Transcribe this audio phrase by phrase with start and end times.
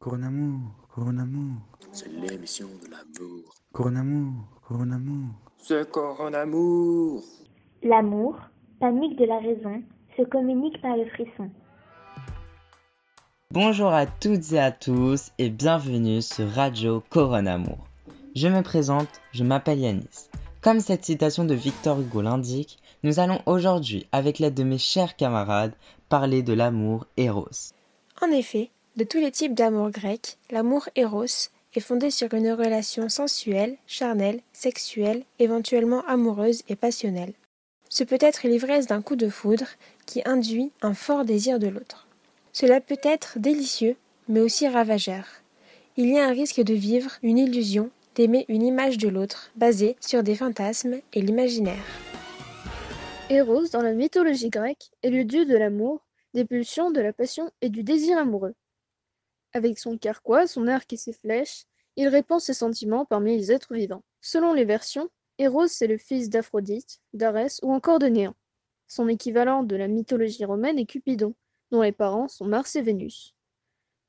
[0.00, 0.60] Coronamour,
[0.94, 1.56] Coronamour,
[1.92, 3.54] C'est l'émission de l'amour.
[3.70, 4.32] Coronamour,
[4.66, 5.28] Coronamour.
[5.58, 7.22] C'est Coronamour.
[7.82, 8.38] L'amour,
[8.80, 9.82] panique de la raison,
[10.16, 11.50] se communique par le frisson.
[13.50, 17.86] Bonjour à toutes et à tous et bienvenue sur Radio Coronamour.
[18.34, 20.30] Je me présente, je m'appelle Yanis.
[20.62, 25.14] Comme cette citation de Victor Hugo l'indique, nous allons aujourd'hui, avec l'aide de mes chers
[25.16, 25.74] camarades,
[26.08, 27.74] parler de l'amour Eros.
[28.22, 33.08] En effet, de tous les types d'amour grec, l'amour Eros est fondé sur une relation
[33.08, 37.32] sensuelle, charnelle, sexuelle, éventuellement amoureuse et passionnelle.
[37.88, 39.66] Ce peut être l'ivresse d'un coup de foudre
[40.06, 42.06] qui induit un fort désir de l'autre.
[42.52, 43.96] Cela peut être délicieux,
[44.28, 45.24] mais aussi ravageur.
[45.96, 49.96] Il y a un risque de vivre une illusion, d'aimer une image de l'autre, basée
[50.00, 51.84] sur des fantasmes et l'imaginaire.
[53.28, 56.00] Eros, dans la mythologie grecque, est le dieu de l'amour,
[56.34, 58.54] des pulsions, de la passion et du désir amoureux.
[59.52, 61.64] Avec son carquois, son arc et ses flèches,
[61.96, 64.04] il répand ses sentiments parmi les êtres vivants.
[64.20, 68.36] Selon les versions, Eros est le fils d'Aphrodite, d'Arès ou encore de Néant.
[68.86, 71.34] Son équivalent de la mythologie romaine est Cupidon,
[71.72, 73.34] dont les parents sont Mars et Vénus.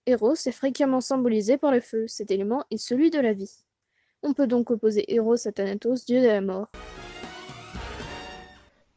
[0.06, 3.66] Eros est fréquemment symbolisé par le feu, cet élément est celui de la vie.
[4.24, 6.72] On peut donc opposer Eros à Thanatos, dieu de la mort.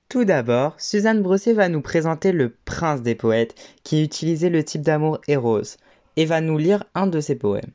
[0.08, 4.82] Tout d'abord, Suzanne Brosset va nous présenter le prince des poètes qui utilisait le type
[4.82, 5.76] d'amour Eros
[6.16, 7.70] et va nous lire un de ses poèmes.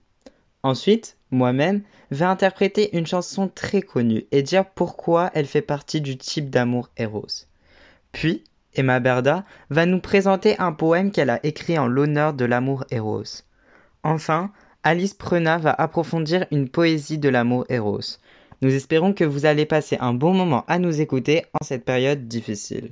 [0.64, 6.18] Ensuite, moi-même, vais interpréter une chanson très connue et dire pourquoi elle fait partie du
[6.18, 7.46] type d'amour Eros.
[8.12, 12.86] Puis, Emma Berda va nous présenter un poème qu'elle a écrit en l'honneur de l'amour
[12.92, 13.44] Eros.
[14.04, 14.52] Enfin,
[14.84, 18.18] Alice Prenat va approfondir une poésie de l'amour Eros.
[18.62, 22.28] Nous espérons que vous allez passer un bon moment à nous écouter en cette période
[22.28, 22.92] difficile.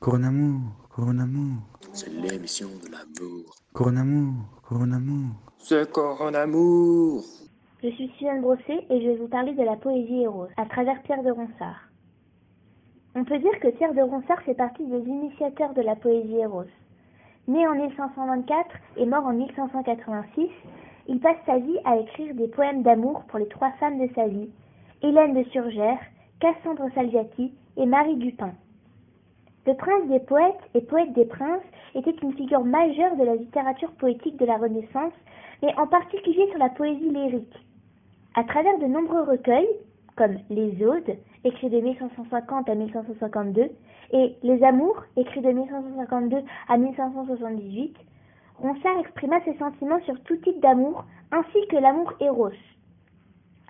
[0.00, 1.60] Coronamour, Coronamour,
[1.92, 3.54] C'est l'émission de l'amour.
[3.74, 5.34] Coronamour, Coronamour.
[5.58, 7.22] C'est Coronamour.
[7.82, 11.02] Je suis Suzanne Brosset et je vais vous parler de la poésie Eros à travers
[11.02, 11.90] Pierre de Ronsard.
[13.14, 16.64] On peut dire que Pierre de Ronsard fait partie des initiateurs de la poésie Eros.
[17.46, 20.48] Né en 1524 et mort en 1586,
[21.08, 24.28] il passe sa vie à écrire des poèmes d'amour pour les trois femmes de sa
[24.28, 24.48] vie,
[25.02, 26.00] Hélène de Surgères,
[26.40, 28.54] Cassandre Salviati et Marie Dupin.
[29.66, 31.62] Le prince des poètes et poète des princes
[31.94, 35.12] était une figure majeure de la littérature poétique de la Renaissance,
[35.62, 37.66] mais en particulier sur la poésie lyrique.
[38.34, 39.68] À travers de nombreux recueils,
[40.16, 43.70] comme Les Odes, écrits de 1550 à 1552,
[44.12, 46.38] et Les Amours, écrits de 1552
[46.68, 47.96] à 1578,
[48.58, 52.50] Ronsard exprima ses sentiments sur tout type d'amour, ainsi que l'amour éros.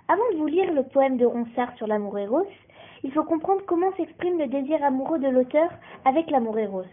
[0.07, 2.47] Avant de vous lire le poème de Ronsard sur l'amour éros,
[3.03, 5.69] il faut comprendre comment s'exprime le désir amoureux de l'auteur
[6.05, 6.83] avec l'amour éros.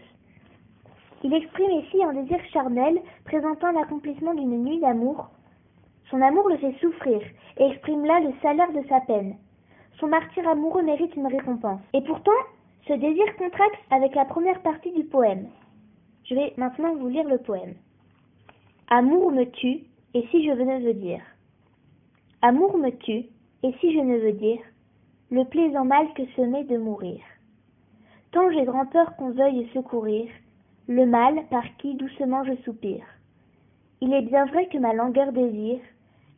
[1.23, 5.29] Il exprime ici un désir charnel présentant l'accomplissement d'une nuit d'amour.
[6.09, 7.21] Son amour le fait souffrir
[7.57, 9.35] et exprime là le salaire de sa peine.
[9.99, 11.81] Son martyr amoureux mérite une récompense.
[11.93, 12.31] Et pourtant,
[12.87, 15.49] ce désir contracte avec la première partie du poème.
[16.23, 17.75] Je vais maintenant vous lire le poème.
[18.89, 19.83] Amour me tue,
[20.13, 21.21] et si je ne veux dire.
[22.41, 23.25] Amour me tue,
[23.61, 24.59] et si je ne veux dire,
[25.31, 27.19] le plaisant mal que ce m'est de mourir.
[28.31, 30.27] Tant j'ai grand peur qu'on veuille secourir,
[30.87, 33.05] le mal par qui doucement je soupire.
[34.01, 35.81] Il est bien vrai que ma langueur désire,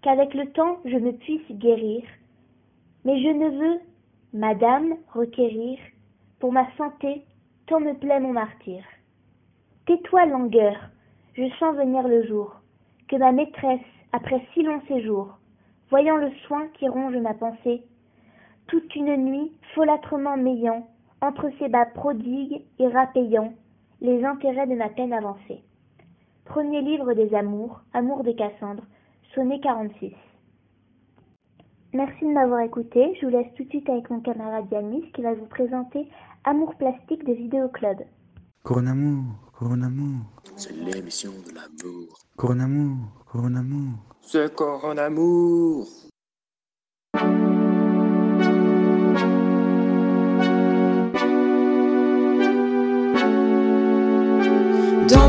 [0.02, 2.03] qu'avec le temps je me puisse guérir,
[3.06, 3.79] mais je ne veux,
[4.34, 5.79] madame, requérir,
[6.40, 7.23] pour ma santé,
[7.68, 8.84] tant me plaît mon martyr.
[9.85, 10.90] Tais-toi, langueur,
[11.34, 12.56] je sens venir le jour,
[13.08, 13.79] que ma maîtresse,
[14.12, 15.38] après si long séjour,
[15.90, 17.84] voyant le soin qui ronge ma pensée,
[18.71, 20.87] toute une nuit, folâtrement m'ayant,
[21.21, 23.53] entre ses bas prodigues et rapayant,
[23.99, 25.61] les intérêts de ma peine avancée.
[26.45, 28.83] Premier livre des amours, Amour de Cassandre,
[29.35, 30.13] sonnet 46.
[31.93, 33.13] Merci de m'avoir écouté.
[33.19, 36.07] Je vous laisse tout de suite avec mon camarade Yanis qui va vous présenter
[36.45, 37.97] Amour plastique de Vidéo Club.
[38.63, 39.23] Coronamour,
[39.59, 40.21] Coronamour,
[40.55, 42.17] C'est l'émission de l'amour.
[42.37, 42.95] Coronamour,
[43.29, 43.99] Coronamour.
[44.22, 46.10] C'est Coronamour.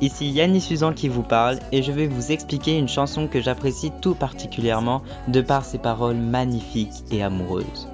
[0.00, 3.92] Ici Yannis Suzan qui vous parle et je vais vous expliquer une chanson que j'apprécie
[4.00, 7.88] tout particulièrement de par ses paroles magnifiques et amoureuses.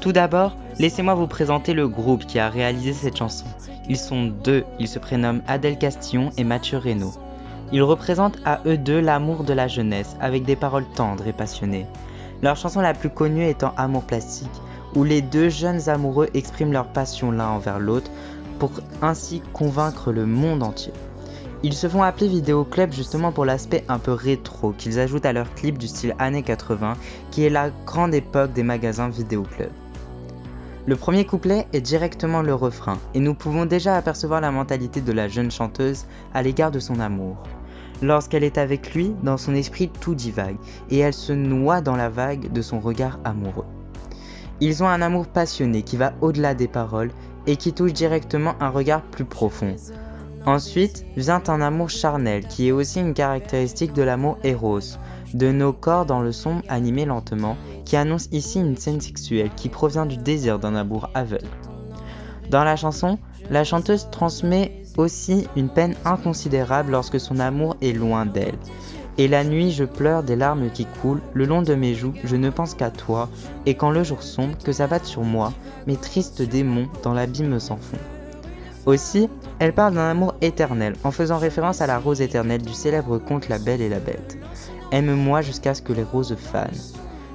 [0.00, 3.44] Tout d'abord, laissez-moi vous présenter le groupe qui a réalisé cette chanson.
[3.88, 7.12] Ils sont deux, ils se prénomment Adèle Castillon et Mathieu Reynaud.
[7.72, 11.86] Ils représentent à eux deux l'amour de la jeunesse avec des paroles tendres et passionnées.
[12.42, 14.48] Leur chanson la plus connue étant Amour plastique,
[14.94, 18.10] où les deux jeunes amoureux expriment leur passion l'un envers l'autre
[18.58, 18.70] pour
[19.02, 20.92] ainsi convaincre le monde entier.
[21.64, 25.32] Ils se font appeler Vidéo Club justement pour l'aspect un peu rétro qu'ils ajoutent à
[25.32, 26.94] leur clip du style années 80
[27.32, 29.70] qui est la grande époque des magasins Vidéo Club.
[30.86, 35.10] Le premier couplet est directement le refrain et nous pouvons déjà apercevoir la mentalité de
[35.10, 37.36] la jeune chanteuse à l'égard de son amour.
[38.02, 40.56] Lorsqu'elle est avec lui, dans son esprit tout divague
[40.90, 43.66] et elle se noie dans la vague de son regard amoureux.
[44.60, 47.10] Ils ont un amour passionné qui va au-delà des paroles
[47.48, 49.74] et qui touche directement un regard plus profond.
[50.48, 54.80] Ensuite vient un amour charnel qui est aussi une caractéristique de l'amour éros,
[55.34, 57.54] de nos corps dans le son animé lentement,
[57.84, 61.44] qui annonce ici une scène sexuelle qui provient du désir d'un amour aveugle.
[62.48, 63.18] Dans la chanson,
[63.50, 68.56] la chanteuse transmet aussi une peine inconsidérable lorsque son amour est loin d'elle.
[69.18, 72.36] Et la nuit, je pleure des larmes qui coulent, le long de mes joues, je
[72.36, 73.28] ne pense qu'à toi,
[73.66, 75.52] et quand le jour sombre, que s'abattent sur moi,
[75.86, 77.78] mes tristes démons dans l'abîme sans.
[78.88, 83.18] Aussi, elle parle d'un amour éternel, en faisant référence à la rose éternelle du célèbre
[83.18, 84.38] conte La Belle et la Bête.
[84.92, 86.70] Aime-moi jusqu'à ce que les roses fanent.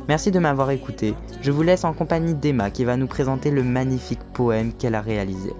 [0.07, 1.13] Merci de m'avoir écouté.
[1.43, 5.01] Je vous laisse en compagnie d'Emma qui va nous présenter le magnifique poème qu'elle a
[5.01, 5.53] réalisé.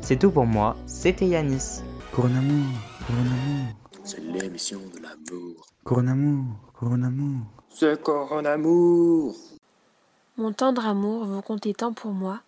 [0.00, 1.80] C'est tout pour moi, c'était Yanis.
[2.12, 2.66] Coronamour,
[3.06, 3.66] coronamour,
[4.02, 5.64] C'est l'émission de l'amour.
[5.84, 6.44] coronamour,
[6.74, 7.46] coronamour.
[7.70, 9.36] C'est Coronamour.
[10.38, 12.40] Mon tendre amour, vous comptez tant pour moi,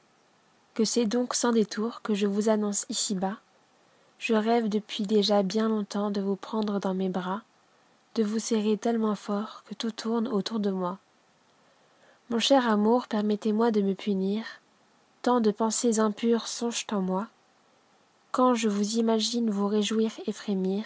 [0.79, 3.39] que c'est donc sans détour que je vous annonce ici-bas.
[4.21, 7.43] Je rêve depuis déjà bien longtemps de vous prendre dans mes bras,
[8.15, 10.99] de vous serrer tellement fort que tout tourne autour de moi.
[12.31, 14.45] Mon cher amour, permettez-moi de me punir,
[15.23, 17.27] tant de pensées impures songent en moi.
[18.31, 20.85] Quand je vous imagine vous réjouir et frémir,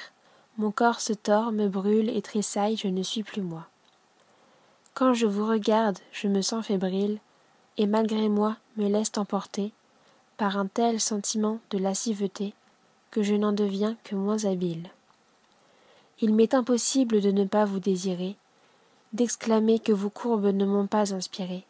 [0.57, 3.67] mon corps se tord, me brûle et tressaille, je ne suis plus moi.
[4.95, 7.19] Quand je vous regarde, je me sens fébrile,
[7.77, 9.75] et malgré moi me laisse emporter
[10.43, 12.53] par un tel sentiment de lasciveté
[13.13, 14.91] que je n'en deviens que moins habile.
[16.19, 18.35] Il m'est impossible de ne pas vous désirer,
[19.13, 21.65] d'exclamer que vos courbes ne m'ont pas inspiré,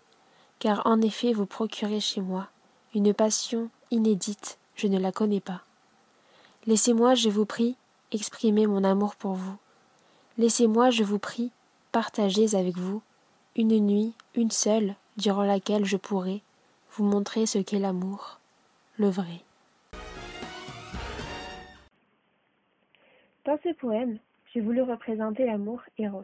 [0.59, 2.49] car en effet vous procurez chez moi
[2.95, 5.61] une passion inédite, je ne la connais pas.
[6.67, 7.77] Laissez-moi, je vous prie,
[8.11, 9.59] exprimer mon amour pour vous.
[10.39, 11.51] Laissez-moi, je vous prie,
[11.93, 13.03] partager avec vous
[13.55, 16.41] une nuit, une seule, durant laquelle je pourrai
[16.93, 18.39] vous montrer ce qu'est l'amour,
[23.45, 24.21] Dans ce poème,
[24.53, 26.23] j'ai voulu représenter l'amour Eros.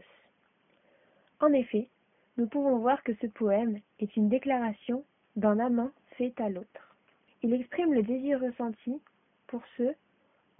[1.40, 1.88] En effet,
[2.36, 5.02] nous pouvons voir que ce poème est une déclaration
[5.34, 6.94] d'un amant fait à l'autre.
[7.42, 9.00] Il exprime le désir ressenti
[9.48, 9.92] pour ce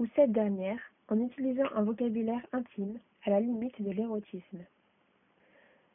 [0.00, 4.64] ou cette dernière en utilisant un vocabulaire intime à la limite de l'érotisme.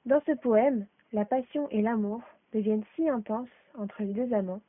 [0.05, 2.21] Dans ce poème, la passion et l'amour
[2.53, 4.61] deviennent si intenses entre les deux amants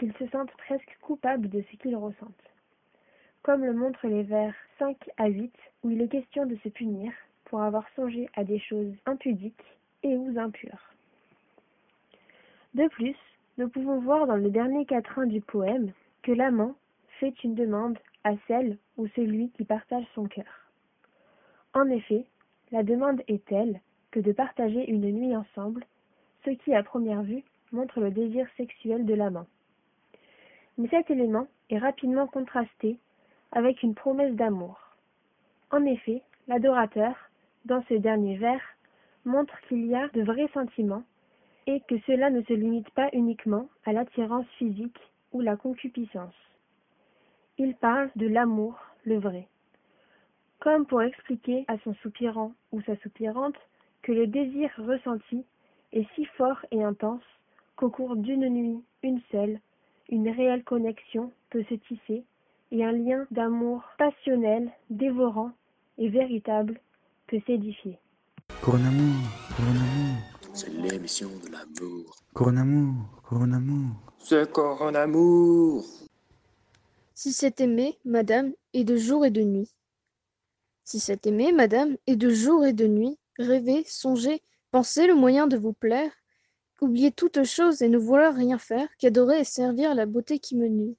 [0.00, 2.50] qu'ils se sentent presque coupables de ce qu'ils ressentent.
[3.42, 5.52] Comme le montrent les vers 5 à 8
[5.84, 7.12] où il est question de se punir
[7.44, 10.94] pour avoir songé à des choses impudiques et ou impures.
[12.72, 13.16] De plus,
[13.58, 15.92] nous pouvons voir dans le dernier quatrain du poème
[16.22, 16.74] que l'amant
[17.18, 20.70] fait une demande à celle ou celui qui partage son cœur.
[21.74, 22.24] En effet,
[22.72, 23.80] la demande est telle
[24.12, 25.84] que de partager une nuit ensemble,
[26.46, 29.46] ce qui à première vue montre le désir sexuel de l'amant.
[30.80, 32.96] Mais cet élément est rapidement contrasté
[33.52, 34.80] avec une promesse d'amour.
[35.70, 37.14] En effet, l'adorateur,
[37.66, 38.62] dans ce dernier vers,
[39.26, 41.02] montre qu'il y a de vrais sentiments
[41.66, 44.98] et que cela ne se limite pas uniquement à l'attirance physique
[45.32, 46.34] ou la concupiscence.
[47.58, 49.48] Il parle de l'amour, le vrai.
[50.60, 53.60] Comme pour expliquer à son soupirant ou sa soupirante
[54.00, 55.44] que le désir ressenti
[55.92, 57.28] est si fort et intense
[57.76, 59.60] qu'au cours d'une nuit, une seule,
[60.10, 62.24] une réelle connexion peut se tisser
[62.72, 65.52] et un lien d'amour passionnel, dévorant
[65.98, 66.80] et véritable
[67.26, 67.98] peut s'édifier.
[68.60, 69.14] Coronamour,
[69.56, 70.16] coronamour,
[70.52, 72.16] C'est l'émission de l'amour.
[72.34, 73.96] coronamour, coronamour.
[74.18, 75.84] C'est Coronamour.
[77.14, 79.70] Si c'est aimer, madame, est de jour et de nuit.
[80.84, 85.46] Si c'est aimer, madame, est de jour et de nuit, rêver, songer, penser le moyen
[85.46, 86.10] de vous plaire,
[86.82, 90.68] oublier toute chose et ne vouloir rien faire qu'adorer et servir la beauté qui me
[90.68, 90.96] nuit.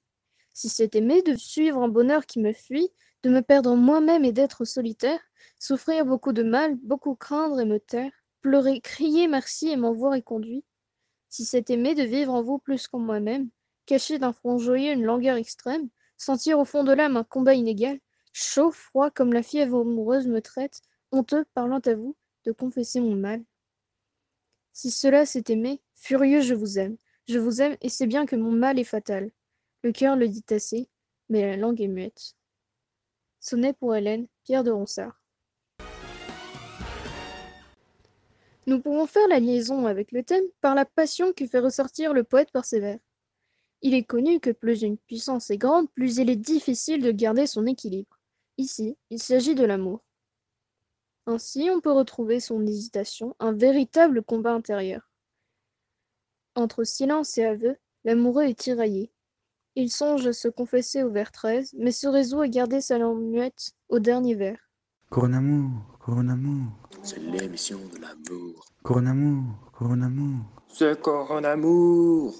[0.52, 2.90] Si c'est aimer de suivre un bonheur qui me fuit,
[3.22, 5.20] de me perdre moi-même et d'être solitaire,
[5.58, 10.14] souffrir beaucoup de mal, beaucoup craindre et me taire, pleurer, crier merci et m'en voir
[10.14, 10.64] éconduit.
[11.28, 13.48] Si c'est aimer de vivre en vous plus qu'en moi-même,
[13.86, 17.98] cacher d'un front joyeux une langueur extrême, sentir au fond de l'âme un combat inégal,
[18.32, 23.14] chaud, froid comme la fièvre amoureuse me traite, honteux, parlant à vous, de confesser mon
[23.14, 23.42] mal.
[24.72, 26.96] Si cela c'est aimer, furieux je vous aime,
[27.28, 29.30] je vous aime et c'est bien que mon mal est fatal.
[29.82, 30.88] Le cœur le dit assez,
[31.28, 32.34] mais la langue est muette.
[33.40, 35.20] Sonnet pour Hélène, Pierre de Ronsard.
[38.66, 42.22] Nous pouvons faire la liaison avec le thème par la passion que fait ressortir le
[42.22, 42.98] poète par ses vers.
[43.82, 47.48] Il est connu que plus une puissance est grande, plus il est difficile de garder
[47.48, 48.20] son équilibre.
[48.58, 50.04] Ici, il s'agit de l'amour.
[51.26, 55.08] Ainsi, on peut retrouver son hésitation, un véritable combat intérieur.
[56.54, 59.12] Entre silence et aveu, l'amoureux est tiraillé.
[59.74, 63.22] Il songe à se confesser au vers 13, mais se résout à garder sa langue
[63.22, 64.58] muette au dernier vers.
[65.10, 68.66] Coronamour, coronamour, C'est l'émission de l'amour.
[68.82, 70.44] coronamour, coronamour.
[70.68, 72.34] C'est Coronamour.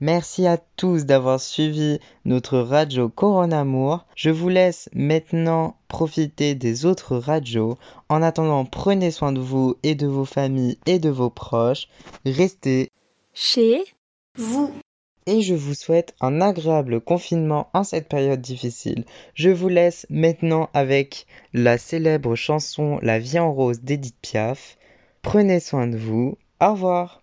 [0.00, 4.04] Merci à tous d'avoir suivi notre radio Coronamour.
[4.14, 7.78] Je vous laisse maintenant profiter des autres radios.
[8.10, 11.88] En attendant, prenez soin de vous et de vos familles et de vos proches.
[12.26, 12.90] Restez
[13.32, 13.82] Chez
[14.36, 14.70] vous.
[15.26, 19.06] et je vous souhaite un agréable confinement en cette période difficile.
[19.34, 24.76] Je vous laisse maintenant avec la célèbre chanson La vie en rose d'Edith Piaf.
[25.22, 26.36] Prenez soin de vous.
[26.60, 27.22] Au revoir.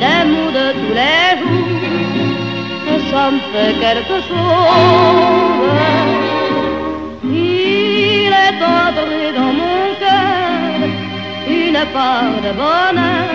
[0.03, 1.85] des mots de tous les jours,
[2.93, 5.71] et ça me fait quelque chose.
[7.25, 10.79] Il est entré dans mon cœur
[11.49, 13.31] une part de bonheur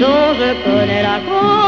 [0.00, 1.67] dont je connais la cause.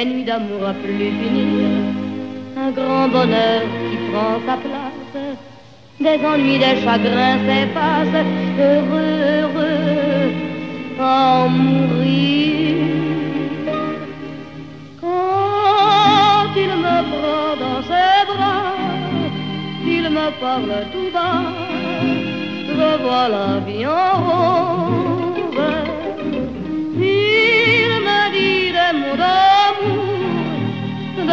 [0.00, 1.68] Des nuits d'amour à plus finir,
[2.56, 5.18] un grand bonheur qui prend sa place.
[6.00, 8.24] Des ennuis, des chagrins s'effacent,
[8.58, 10.32] heureux, heureux,
[10.98, 12.76] en mourir.
[15.02, 18.72] Quand il me prend dans ses bras,
[19.84, 21.42] il me parle tout bas,
[22.68, 24.29] je vois la vie en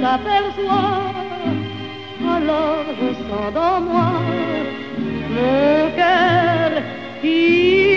[0.00, 1.12] t'aperçois,
[2.36, 4.12] alors je sens dans moi
[5.30, 6.82] mon cœur
[7.20, 7.91] qui